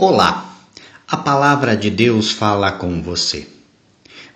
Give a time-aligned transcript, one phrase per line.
[0.00, 0.54] Olá,
[1.08, 3.48] a palavra de Deus fala com você.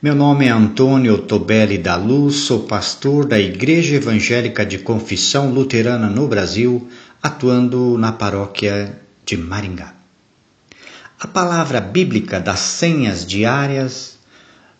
[0.02, 6.08] Meu nome é Antônio Tobelli da Luz, sou pastor da Igreja Evangélica de Confissão Luterana
[6.08, 6.90] no Brasil,
[7.22, 9.94] atuando na paróquia de Maringá.
[11.20, 14.18] A palavra bíblica das senhas diárias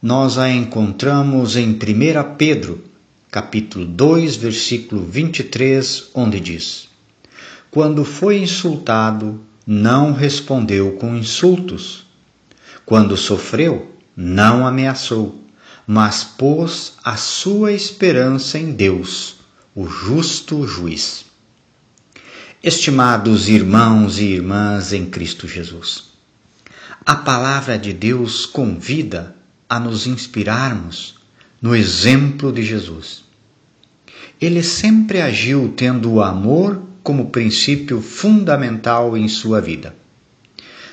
[0.03, 1.79] nós a encontramos em 1
[2.37, 2.83] Pedro,
[3.31, 6.89] capítulo 2, versículo 23, onde diz:
[7.71, 12.05] Quando foi insultado, não respondeu com insultos.
[12.85, 15.43] Quando sofreu, não ameaçou,
[15.87, 19.37] mas pôs a sua esperança em Deus,
[19.75, 21.27] o justo juiz.
[22.63, 26.05] Estimados irmãos e irmãs em Cristo Jesus,
[27.05, 29.35] a palavra de Deus convida
[29.69, 31.17] a nos inspirarmos
[31.61, 33.25] no exemplo de Jesus.
[34.41, 39.95] Ele sempre agiu tendo o amor como princípio fundamental em sua vida.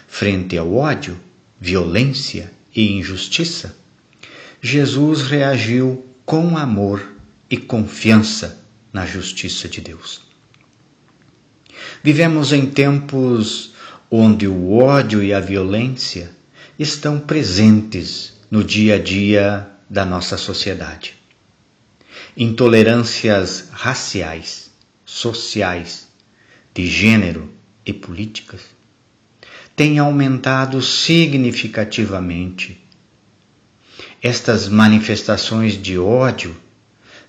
[0.08, 1.18] Frente ao ódio,
[1.60, 3.76] violência e injustiça,
[4.62, 7.14] Jesus reagiu com amor
[7.50, 8.60] e confiança
[8.92, 10.22] na justiça de Deus.
[12.04, 13.74] Vivemos em tempos
[14.12, 16.32] onde o ódio e a violência
[16.78, 21.16] estão presentes no dia a dia da nossa sociedade.
[22.36, 24.69] Intolerâncias raciais,
[25.10, 26.08] sociais,
[26.74, 27.52] de gênero
[27.86, 28.62] e políticas
[29.76, 32.80] têm aumentado significativamente.
[34.22, 36.56] Estas manifestações de ódio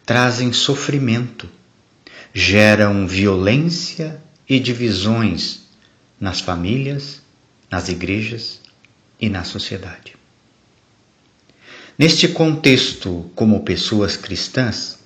[0.05, 1.49] trazem sofrimento,
[2.35, 5.61] geram violência e divisões
[6.21, 7.23] nas famílias,
[7.71, 8.61] nas igrejas
[9.21, 10.17] e na sociedade.
[11.97, 15.00] Neste contexto, como pessoas cristãs,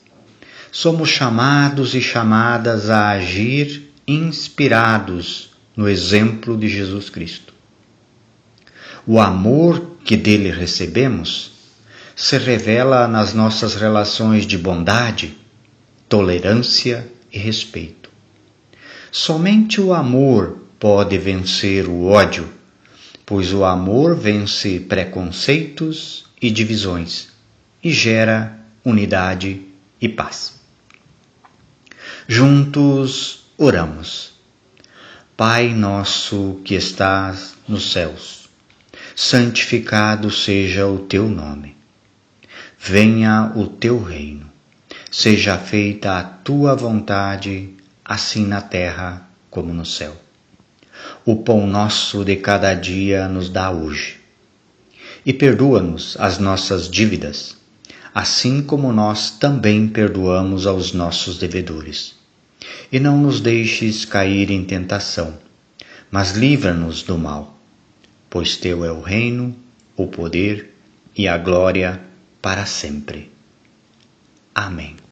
[0.75, 7.55] somos chamados e chamadas a agir inspirados no exemplo de Jesus Cristo.
[9.07, 11.53] O amor que dele recebemos
[12.17, 15.39] se revela nas nossas relações de bondade,
[16.09, 18.11] tolerância e respeito.
[19.13, 22.49] Somente o amor pode vencer o ódio,
[23.25, 27.29] pois o amor vence preconceitos e divisões
[27.83, 29.61] e gera unidade
[30.01, 30.64] e paz.
[32.27, 34.33] Juntos oramos.
[35.37, 38.49] Pai nosso que estás nos céus,
[39.15, 41.77] santificado seja o teu nome.
[42.81, 44.51] Venha o teu reino.
[45.11, 50.17] Seja feita a tua vontade, assim na terra como no céu.
[51.27, 54.19] O pão nosso de cada dia nos dá hoje.
[55.27, 57.55] E perdoa-nos as nossas dívidas
[58.15, 62.15] assim como nós também perdoamos aos nossos devedores.
[62.93, 65.35] E não nos deixes cair em tentação,
[66.13, 67.59] mas livra-nos do mal,
[68.31, 69.55] pois teu é o reino,
[69.97, 70.73] o poder
[71.17, 72.01] e a glória
[72.41, 73.33] para sempre.
[74.55, 75.04] Amém.